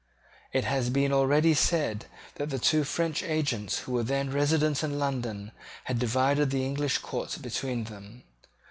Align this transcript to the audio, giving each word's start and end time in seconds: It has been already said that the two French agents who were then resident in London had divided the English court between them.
It 0.51 0.63
has 0.63 0.89
been 0.89 1.13
already 1.13 1.53
said 1.53 2.07
that 2.33 2.49
the 2.49 2.57
two 2.57 2.83
French 2.83 3.21
agents 3.21 3.81
who 3.81 3.91
were 3.91 4.01
then 4.01 4.31
resident 4.31 4.83
in 4.83 4.97
London 4.97 5.51
had 5.83 5.99
divided 5.99 6.49
the 6.49 6.65
English 6.65 6.97
court 6.97 7.37
between 7.39 7.83
them. 7.83 8.23